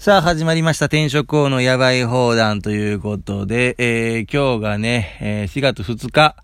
[0.00, 0.84] さあ、始まりました。
[0.84, 6.36] 転職王のやばい放談ということで、えー、今日がね、えー、4月2日、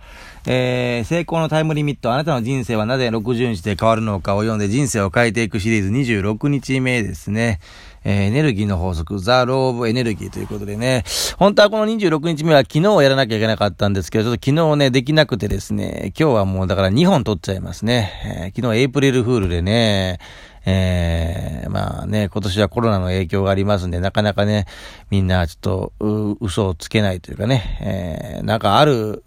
[0.48, 5.90] えー、成功のタイムリミット、あなたの人生はなぜ60日で変わるのかを読んで人生を変えていくシリーズ。
[5.90, 7.60] 26日目ですね。
[8.02, 11.04] えー、エネルギーの法則、 The Law of エネルギーということでね、
[11.38, 18.10] 本当はこの26日目は昨日やらなきゃいけなかったんですけど、ちょっと昨日ね、できなくてですね、今日はもうだから2本取っちゃいますね。
[18.24, 20.18] えー、昨日エイプリルフールでね、
[20.66, 24.66] えー、まあね、今年はコロナの影響がありますんで、なかなかね、
[25.10, 29.24] みんなちょっと、嘘をつけないというかね、えー、なんかある、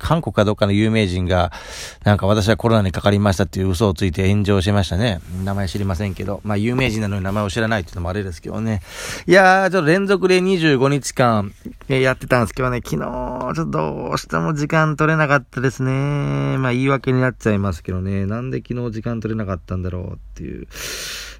[0.00, 1.52] 韓国かどっかの有名人が、
[2.04, 5.20] なんか私はコロナにかかりましたっていう嘘をついて炎上しましたね。
[5.44, 6.40] 名前知りませんけど。
[6.42, 8.82] まあ有名人なのに名前を知らないっていうのもあれですけどね。
[9.26, 11.52] いやー、ちょっと連続で25日間、
[11.88, 15.90] えやってたんですけどね、昨日、ちょっとどうしても時間取れなかったですね。
[16.58, 18.26] まあ言い訳になっちゃいますけどね。
[18.26, 20.66] なんで昨日時間取れなかったんだろうっていう。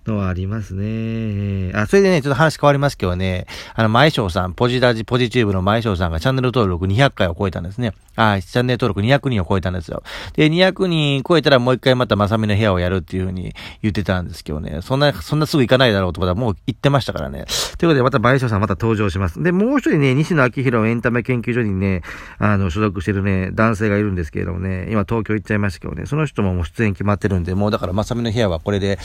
[0.06, 1.72] のはありますね。
[1.74, 7.92] あ、それでね、ちょっと話変わりますけどね、あの、前翔さん、ポジラジ、ポジチューブの前翔さんがチャンネル登録200回を超えたんですね。
[8.16, 10.02] あ、チャンネル登録200人を超えたんですよ。
[10.34, 17.44] で、200人超えたらもう一回またまさみの部屋をやるっていうふうに言ってたんですけどね、そんな、そんなすぐ行かないだろうとかもう言ってましたからね。
[17.78, 19.42] ということで、また前翔さんまた登場します。
[19.42, 22.02] で、もう一人ね、西野昭弘エンタメ研究所にね、
[22.38, 28.98] あの、所属してるね、男性がいるんですけれどもね、今東京行っちゃいましたけどね、その人ももう出演決まってるんで、もうだからまさみの部屋はこれで、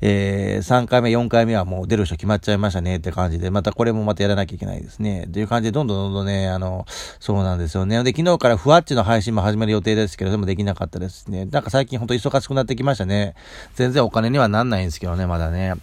[0.00, 5.28] えー、3回目、4回目はもう出る人決まっちゃいましたねって感じで、またこれもまたやらなきゃいけないですね。
[5.32, 6.86] という感じで、どんどんどんどんね、あの、
[7.20, 8.02] そうなんですよね。
[8.02, 11.44] で、昨日からふわっちの配信も始める予定ですけど、でもできなかったですね。
[11.46, 13.34] なんか最近ほんと忙しくなってきましたね。
[13.74, 15.74] 全然お金にはなんないんですけどね、まだね。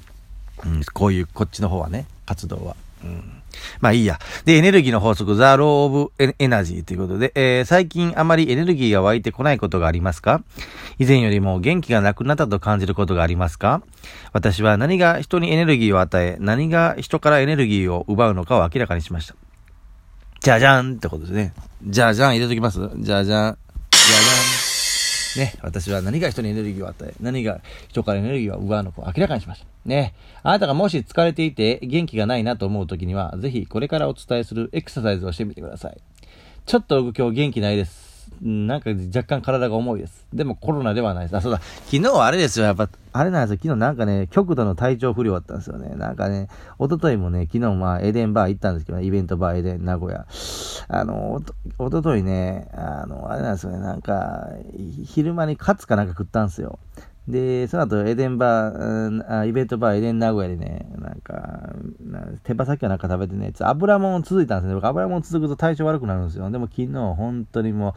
[0.66, 2.76] うん、こういう、こっちの方はね、活動は。
[3.03, 3.42] うん。
[3.81, 4.20] まあいいや。
[4.45, 10.44] で、エネルギーの法則、 The Law of Energy ということで、えー、最近あまりエネルギーが湧いてこないことがありますか？
[11.00, 13.81] 以前よりも元気がなくなったと感じることがありますか？
[14.33, 19.36] 私は何が人にエネルギーを与え、何が人からエネルギーを奪うのかを明らかにしました。
[20.42, 21.53] じゃじゃんってことですね。
[21.83, 22.80] じゃじゃん入れときます？
[22.98, 23.58] じゃじゃん。
[23.92, 24.64] じゃじゃん。
[25.38, 29.68] ね、私は何が人にエネルギーを与え、何が人からエネルギーを奪うのかを明らかにしました。
[29.86, 30.14] ね。
[30.44, 35.98] あなたがもし疲れていて元気がないなと思う時には、ぜひこれからお伝えするエクササイズをしてみてください。
[36.66, 38.05] ちょっと今日元気ないです。
[38.42, 40.26] なんか若干体が重いです。
[40.34, 41.38] でもコロナではないです。
[41.38, 41.60] あ、そうだ。
[41.60, 42.66] 昨日はあれですよ。
[42.66, 43.60] やっぱ、あれなんですよ。
[43.62, 45.96] 昨日なんかね、極度の体調不良だったんですよね。
[45.96, 46.48] なんかね、
[46.80, 50.26] 一昨日もね、昨日まあ、エデンバー行ったんですけど、ね、イベントバーエデン名古屋。
[50.88, 51.42] あの、
[51.78, 53.80] おとといね、あの、あれなんですよね。
[53.80, 54.50] なんか、
[55.06, 56.80] 昼間にカツかなんか食ったんですよ。
[57.27, 61.73] で、その後、エデンバー、あイベントバーエデン名古屋でね、なんか、
[62.43, 64.75] 手羽先かなんか食べてね、油もん続いたんですね。
[64.75, 66.49] 僕油もん続くと体調悪くなるんですよ。
[66.52, 67.93] でも昨日、本当にもう、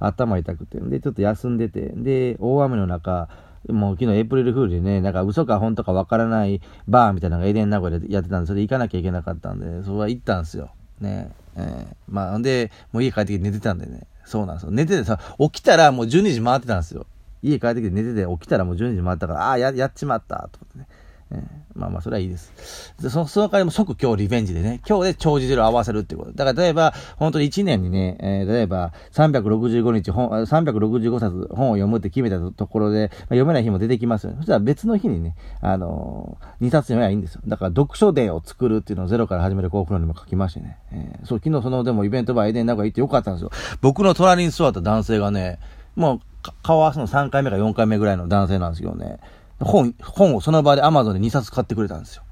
[0.00, 0.80] 頭痛くて。
[0.80, 1.92] で、ちょっと休んでて。
[1.94, 3.28] で、大雨の中、
[3.68, 10.70] もう昨日エイプリルフールでね、なんか嘘か本当かわからないバーみたいなのがエデン名古屋でやってたんで、それ行かなきゃいけなかったんで、それは行ったんですよ。
[11.00, 11.30] ね。
[11.56, 14.06] えー、まあ、んで、もう家帰ってきて寝てたんでね。
[14.24, 14.70] そうなんですよ。
[14.70, 17.06] 寝ててさ、起きたらもう12時回ってたんですよ。
[17.42, 20.86] 家帰ってきて寝てて起きたらもう12時回ったから、ああ、や、やっちまった、と思ってね。
[21.32, 21.40] えー、
[21.74, 22.92] まあまあ、それはいいです。
[23.00, 26.32] で、その、その代わりも即今日リベンジでね、今日で帳尻を合わせるってこと。
[26.32, 34.38] だから例えば、本当に1年にね、えー、例えば、365日本、365冊本を読むって決めたところで、まあ、読めない日も出てきますよね。
[34.38, 37.42] そしたら別の日にね、あのー、2冊読めばいいんですよ。
[37.46, 40.78] だから読書デーを作るっていうのをゼロから始める幸福論にも書きましてね。
[40.90, 43.52] えー、そう、昨日その、でもイベントバーエデンなんか行ってよかったんですよ。
[43.80, 45.60] 僕の隣に座った男性がね、
[45.96, 46.20] もう、
[46.62, 49.18] 顔合わすの3回目か4回目ぐらいの男性なんですけどね。
[49.60, 52.22] 本、本をその場で Amazon で2冊買ってくれたんですよ。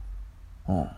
[0.68, 0.88] うん。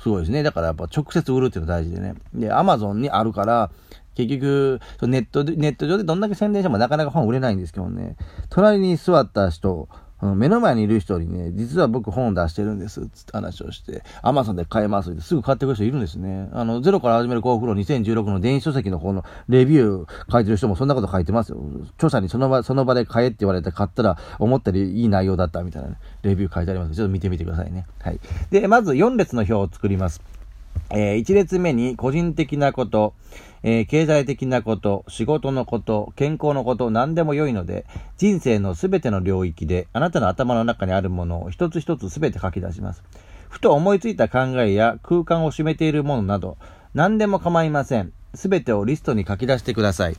[0.00, 0.42] すごいですね。
[0.42, 2.14] だからやっぱ直接売るっていうのは大事でね。
[2.32, 3.70] で、Amazon にあるから、
[4.14, 8.16] 結局、ネットで、ネット上でどんだけ宣伝してもなかなか本売れないんですけどね。
[8.50, 9.88] 隣に座った人、
[10.20, 16.48] 目の前にいる人にね、実は僕本出してるんです、つって話をして、アマゾンで買えますってすぐ買ってくる人いるんですね。
[16.52, 21.62] あの、ゼロから始める幸福論2016の電子書籍の方のレビュー書いてる人もそんなこと書いてますよ。
[21.96, 26.94] 著者にその場、その場で買えって言われて買ったら思ったりいい内容だったみたいな、ね、レビュー書いてあります。
[26.94, 27.86] ちょっと見てみてくださいね。
[28.00, 28.20] はい。
[28.50, 30.37] で、まず4列の表を作ります。
[30.90, 33.14] えー、1列目に個人的なこと、
[33.62, 37.86] えー、経済的なこと、仕事のこと、健康のこと、何でも良いので、
[38.16, 43.02] 人生のすべての領域で、あなたの頭の中にあるものを一つ一つすべて書き出します。
[43.48, 46.56] ふと思いついた考えや空間を占めているものなど、
[46.94, 48.12] 何でも構いません。
[48.34, 50.16] すべてをリストに書き出してください。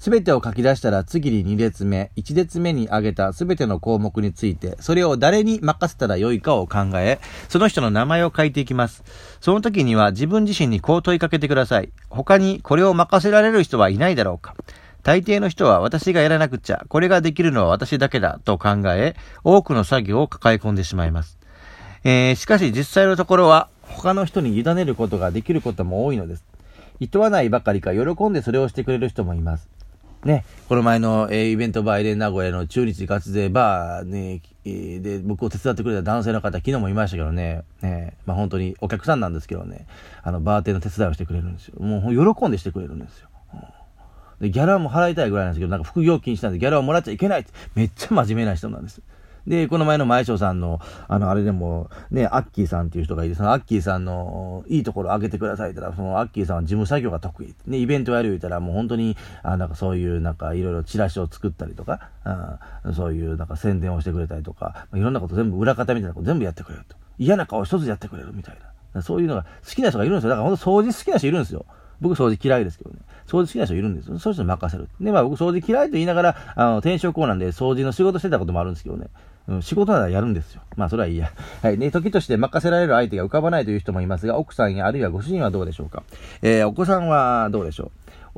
[0.00, 7.20] すべてを書き出したら次に2列目、1列目に挙げたすべての項目について、それを誰に任せたらよいかを考え、
[7.50, 9.04] その人の名前を書いていきます。
[9.42, 11.92] その時には自分自身にこう問いかけてください。
[12.08, 14.54] 他にこれを任せられる人はいないだろうか
[15.02, 21.38] 大抵の人は私がやらなくちゃ、これができるのは私だけだと考え、多くの作業を抱え込んでしまいます。
[22.04, 26.44] えー、しかし実際のところは、他の人に委ねることができることも多いのです。
[27.00, 29.68] 厭わないばかりか喜んでそれをしてくれる人もいます。
[30.24, 39.86] ね、この前の、えー、イベントバーエレン名古屋の中日ガツゼバーね、えー、で、僕を手伝ってくれた男性の方、昨日もいましたけどね、ね、まあ本当にお客さんなんですけどね、
[40.22, 41.80] あの、バーテンの手伝いをしてくれるんですよ。
[41.80, 43.30] もう喜んでしてくれるんですよ。
[44.42, 49.00] で、ギャラも払いたいぐらいなんですけど、なんか副業禁止なんでギャラをもらっちゃいけないって、めっちゃ真面目な人なんです。
[49.46, 57.54] で、この前の前翔さんの、あの、あれでも、ね、アッキーさんっていう人がいて、そのアッキーさんのいいところを上げてくださいって言ったら、そのアッキーさんは事務作業が得意。
[57.66, 62.10] ね、イベントやる言ったら、もう本当に、あなんかそういう、なんかいろいろチラシを作ったりとか、
[62.84, 66.96] うん、そういうなんか宣伝をしてくれたりとか、いろんなこと全部裏方みたいなこと全部やってくれると。
[67.18, 68.58] 嫌な顔一つやってくれるみたい
[68.94, 69.02] な。
[69.02, 70.30] そういうのが好きな人がいるんですよ。
[70.30, 71.64] だから本当掃除好きな人いるんですよ。
[72.00, 72.96] 僕掃除嫌いですけどね。
[73.30, 74.18] 掃除好きな人いるんですよ。
[74.18, 74.88] そういう人に任せる。
[75.00, 79.06] で、まあ僕掃除嫌いと言いながら、あの、転職校なんで掃除の仕事してたこともあるんですけどね。
[79.48, 80.62] うん、仕事ならやるんですよ。
[80.76, 81.32] まあ、それはいいや。
[81.62, 81.78] はい。
[81.78, 86.02] ね、時として任せられる相手が浮かばないという人もいますが、奥さんやあるいはご主人はどうでしょうか？
[86.42, 87.90] えー、お子さんはどうでしょう？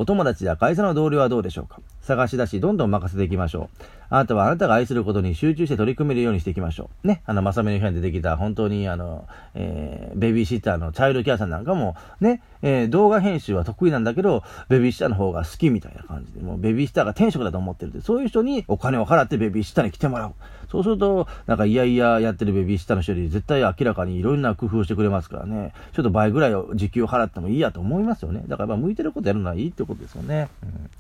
[0.02, 1.78] お友達や会社の同僚はどうでしょうか？
[2.00, 3.84] 探し出し、どんどん任せていきましょう。
[4.10, 7.06] あなたはあなたが愛することに集中して取り組めるようにしていきましょう。
[7.06, 7.22] ね。
[7.24, 20.34] あの、まさめの部屋に出てきた、本当に、あの、えー、ベビーシッターのチャイルドケアさんなんかも、ね、えー、動画編集は得意なんだけど、ベビーシッターの方が好きみたいな感じで、もうベビーシッターが天職だと思ってるって、そういう人にお金を払ってベビーシッターに来てもらう。
[20.68, 28.42] そうすると、なんかいやいややってるベビーシッターの人より絶対明らかにいろんな工夫をしてくれますからね、ちょっと倍ぐらいを時給を払ってもいいやと思いますよね。
[28.48, 30.48] だから向いてることやるのはいいってことですよね。
[30.62, 30.90] うん、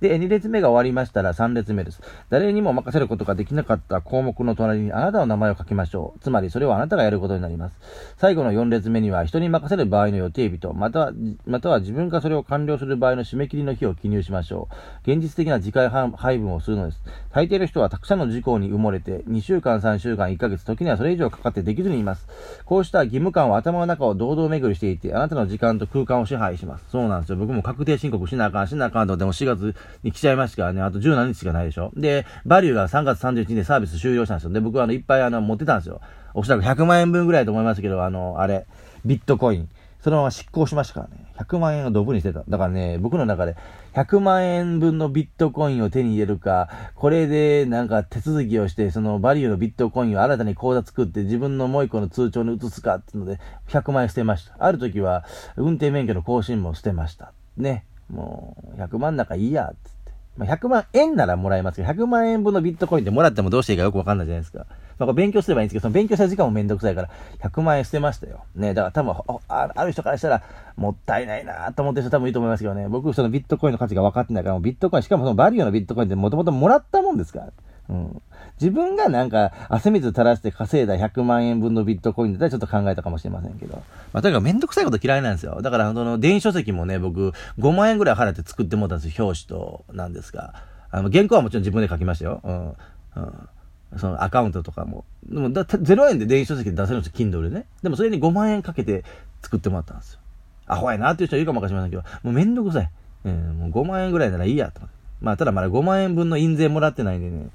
[0.00, 2.00] で、2列目が終わりましたら3列目です。
[2.28, 6.20] 誰にも任せることができなかった項目の隣にあなたの名前を書きましょう。
[6.20, 7.76] つまりそれをあなたがやることになります。
[8.18, 11.12] 最後の4列目には人に任せる場合の予定日と、または、
[11.46, 14.68] または自分がそれを完了する場合の締め切りの日を記入しましょ
[15.06, 15.10] う。
[15.10, 17.00] 現実的な時間配分をするのです。
[17.32, 22.26] 大抵の人はたくさんの事項に埋もれて、2週間、3週間、1ヶ月、時にはそれ以上かかってできずにいます。
[22.64, 26.84] こうした義務感は頭の中を堂々巡りしていて、あなたの時間と空間を支配します。
[26.90, 27.36] そうなんですよ。
[27.36, 31.92] 僕も確定申告しなあかん、しなあかんと、でも4月に来ちゃいましたからね、あと17日しかないでしょ。
[31.94, 34.50] で、バリューが3月31日でサービス終了したんですよ。
[34.50, 36.00] で、僕はあの、いっぱいあの、持ってたんですよ。
[36.32, 38.66] おそらく100万円分ぐらいと思いますけど、あの、あれ、
[39.04, 39.68] ビットコイン。
[40.02, 41.26] そのまま執行しましたからね。
[41.38, 42.42] 100万円をドブにしてた。
[42.48, 43.56] だからね、僕の中で
[43.94, 54.56] 100万円分のビットコインを手に入れるか、これでなんか手続きをして、そのバリューのビットコインを新たに口座作って自分のもう一個の通帳に移すかっていうので、100万円捨てました。
[54.58, 55.24] ある時は、
[55.56, 57.32] 運転免許の更新も捨てました。
[57.58, 57.84] ね。
[58.10, 60.00] もう、100万なんかいいや、つって。
[60.36, 64.66] まあ、100万円ならもらえますけど、100万円分のビットコインってもらってもどうしていいかよくわかんないじゃないですか。
[64.98, 67.10] まあ、勉強すればいいんですけど、その勉強した時間もめんどくさいから、
[67.42, 68.44] 100万円捨てましたよ。
[68.54, 70.42] ね、だから多分、あある人からしたら、
[70.76, 77.52] もったいないなと思ってる人多分いいと思いますけどね、僕そのビットコインの価値が分かってないから、もうビットコイン、しかもそのバリューのビットコインってもともともらったもんですから。
[77.90, 78.22] うん。
[78.60, 83.82] 自分がなんか汗水垂らして稼いだ100万円分のビットコインだったらちょっと考えたかもしれませんけど。
[84.12, 85.60] まあ、とにかくめんどくさいこと嫌いなんですよ。
[85.62, 89.26] だから、その、電子書籍もね、僕、5万円ぐらい払って作ってもらったんですよ。
[89.26, 90.54] 表紙と、なんですが。
[90.90, 92.40] あの、原稿はもちろん自分で書きましたよ。
[92.44, 92.68] うん。
[92.68, 93.48] うん
[93.96, 95.04] そのアカウントとかも。
[95.28, 97.66] でもだ、0円で電子書籍出せるんですよ、Kindle でね。
[97.82, 99.04] でもそれに5万円かけて
[99.42, 100.20] 作ってもらったんですよ。
[100.66, 102.90] アホやなっていう人はいるかもわかりませんけど、もうめんどくさい。
[103.24, 104.80] えー、もう5万円ぐらいならいいやと。
[105.20, 107.50] まあ、ただまだ5万円分の印税もらってないんでね、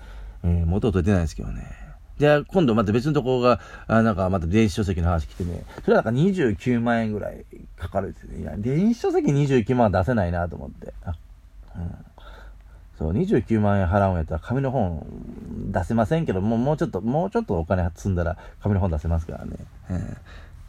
[0.46, 1.64] えー、元を取ってないですけどね。
[2.18, 7.46] じゃあ、今度また別のところが、あなんかまた電子書籍の話来てね、それはなんか29万円ぐらい
[7.78, 8.42] かかるんですね。
[8.42, 10.94] いや、電子書籍29万は出せないなと思って。
[11.04, 11.16] あ
[11.76, 12.06] うん
[12.98, 15.06] そう、29万円払うんやったら紙の本
[15.72, 19.58] 出せませんけど、もうもうちょっと、もうちょっとお金積んだら紙の本出せますからね。
[19.90, 20.18] えー、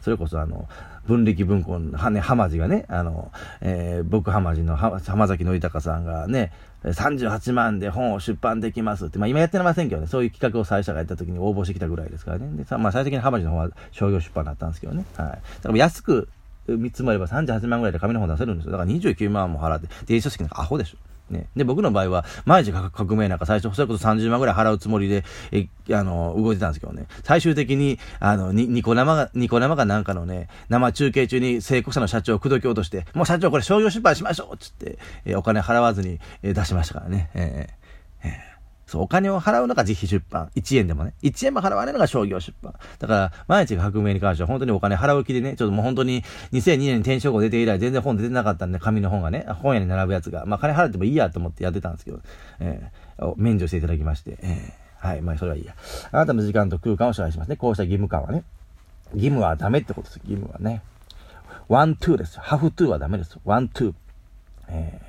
[0.01, 0.67] それこそあの、
[1.05, 3.31] 分力文庫の、はね、浜地がね、あの、
[3.61, 6.51] えー、僕浜地の浜崎の豊さんがね、
[6.83, 12.63] 38万で本を出版できますって、まあ今やってませんけどね、そういう企画を最初がやった時に応募してきたぐらいですからね。
[12.63, 15.05] で、まあ最終的に浜地の方は商業出版だったんですけどね。
[15.15, 15.27] はい。
[15.27, 16.29] だから安く
[16.67, 18.73] 見積もれば38万ぐらいで紙の本出せるんですよ。
[18.73, 20.97] だから29万も払って、電子書籍なんかアホでしょ。
[21.29, 21.47] ね。
[21.55, 27.07] で、僕の場合は、毎日革命なんか最初、それこそ30万ぐらい払うつもりで、え、あの、動いてたんですけどね。
[27.23, 37.29] 最終的に、あの、に、ニコ生が、ニコ生がなんかのね、生中継中に成功者の社長を口説き落として、もう社長これ商業失敗しましょうっつって、えお金払わずに、え出しましたからね。
[37.33, 38.56] えー、えー
[38.87, 40.49] そう、お金を払うのが自費出版。
[40.55, 41.13] 1円でもね。
[41.21, 42.73] 1円も払わないのが商業出版。
[42.99, 52.21] だから、毎日革命に関しては本当にお金払う気でね、ちょっともう本当に2002年に転職出て以来全然本出てなかったんで、紙の本がね、本屋に並ぶやつが、まあ金払ってもいいやと思ってやってたんですけど、
[52.61, 55.75] えー、免除していただきまして、えー、はい、まあそれはいいや。
[56.11, 57.57] あなたの時間と空間を支配しますね。
[57.57, 58.45] こうした義務感はね。
[59.13, 60.21] 義務はダメってことです。
[60.23, 60.81] 義務はね。
[61.67, 63.37] want to です have to はダメです。
[63.43, 63.93] want to。
[64.69, 65.06] えー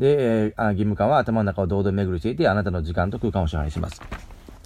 [0.00, 4.00] で、えー、義務感は頭の中を堂々巡りしていて、あなたの時間と空間を支配します。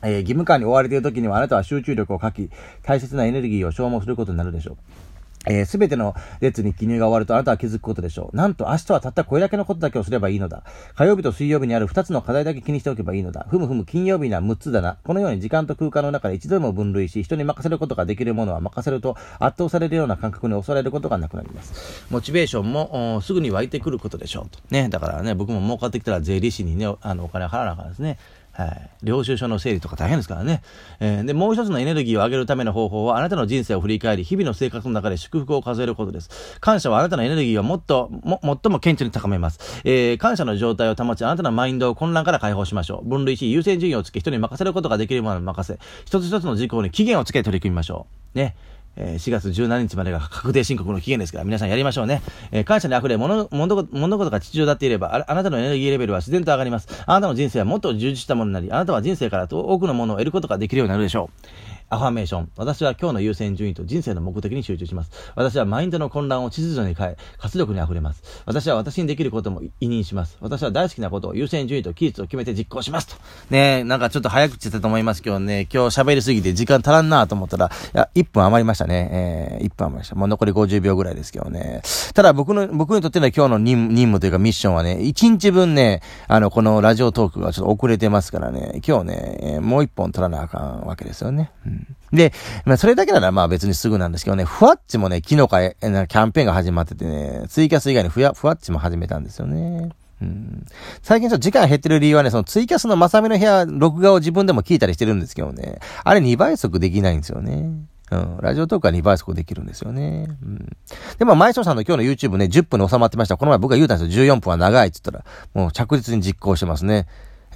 [0.05, 2.50] えー、義務感に追われている時にはあなたは集中力を欠き、
[2.83, 4.76] 大切なエネルギーを消耗することになるでしょう。
[5.47, 8.37] え、すべての列に記入が終わるとあなたは気づくことでしょう。
[8.37, 10.63] なんと明日はたったこれだけのことだけをすればいいのだ。
[10.95, 13.47] 火曜日と水曜日にある2つの課題だけ気にしておけばいいのだ。
[13.51, 14.97] ふむふむ金曜日には6つだな。
[15.05, 22.07] このように時間と空間の中で一度でも分類し、人に任せることができるものは任せると圧倒されるような感覚に襲われることがなくなります。
[22.11, 24.59] モチベーションもすぐに湧いてくることでしょうと。
[24.71, 24.89] ね。
[24.89, 28.19] だからね、僕も儲かってきたら税理士にね、あのお金払わなあかんですね。
[28.57, 28.91] はい。
[29.03, 30.63] 領収書の整理とか大変ですからね。
[31.01, 36.59] えー、で、もう一つのエネルギーを上げるための方法は、あなたの人生を振り返り、日々の生活の中で祝福を数えることです。
[36.61, 39.83] 感謝はあなたのエネルギーをもっと、も、最も顕著に高めます。
[39.85, 43.09] えー、感謝の状態を保ち、あなたのマインドを混乱から解放しましょう。
[43.09, 48.39] 分類し、優先順位をつけ、人に任せることができるものに任せ、一つ一つの事項に期限をつけて取り組みましょう。
[48.39, 48.55] ね。
[48.97, 52.23] えー、4月17日までが確定申告の期限ですから、皆さんやりましょうね。
[52.53, 56.89] えー、感謝に溢れ物、物、物事が地上だっていればあ、あなたのエネルギーレベルは自然と上がります。
[57.07, 61.84] あなたの人生はもっと充実したものになり、あなたは人生から多くのものを得ることができるようになるでしょう。
[61.91, 62.50] アファメーション。
[62.57, 65.11] 私は今日の優先順位と人生の目的に集中します。
[65.35, 68.23] 私はマインドの混乱を秩序に変え、活力に溢れます。
[68.47, 70.38] 私は私にできることも委任します。
[70.41, 73.17] 私は大好きなことを優先順位と期日を決めて実行しますと。
[73.50, 79.59] ねえ、なんかちょっと早口言ったと思いますけどね、今日喋りすぎて時間足らんなと思ったら、いや、1分余りましたね。
[79.61, 80.14] えー、1分余りました。
[80.14, 81.83] もう残り50秒ぐらいですけどね。
[82.14, 91.53] ただ僕の、僕にとっての今日の任務というかミッションはね、1日分ね、あの、このラジオトークがちょっと遅れてますからね、今日ね、えー、もう1本取らなあかんわけですよね。
[91.67, 92.33] うんで、
[92.64, 95.71] まあ、それだけならまあ別にすぐなんですけどね、ふわっちもね、昨日から
[96.07, 99.91] キャンペーンが始まっててね、ツイキャス以外にふや、ふわっちも始めたんですよね。
[100.23, 100.64] うん、
[101.03, 107.69] 最近ちょっと時間減ってる理由はね、そのツイキャスのまさみの部屋、録画を自分でも聞いたりしてるんですけどね、あれ2倍速できないんですよね。
[108.11, 108.38] うん。
[108.41, 110.29] ラジオトークは2倍速できるんですよね。
[110.43, 110.76] うん。
[111.19, 113.37] で、まあ、前翔さんの今日の YouTube ね、10分で収まってました。
[113.37, 114.25] この前僕が言うたんですよ。
[114.25, 115.25] 14分は長いって言ったら、
[115.55, 117.07] もう着実に実行してますね。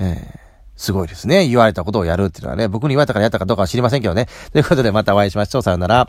[0.01, 0.48] ええー
[0.79, 1.47] すごいですね。
[1.47, 4.29] 言われたことをやるっていうのはね、僕に言われたからやったかどうかは知りませんけどね。
[4.53, 5.63] ということでまたお会いしましょう。
[5.63, 6.09] さよなら。